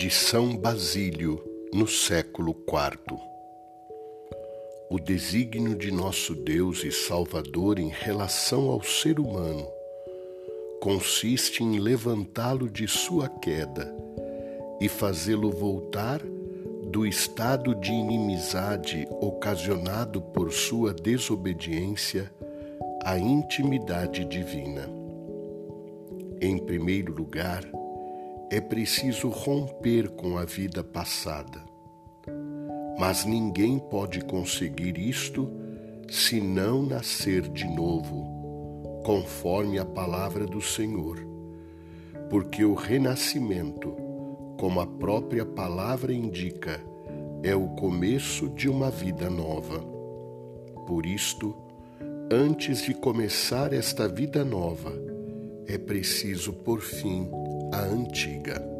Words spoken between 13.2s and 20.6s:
queda e fazê-lo voltar do estado de inimizade ocasionado por